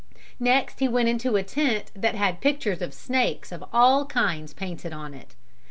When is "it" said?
5.13-5.35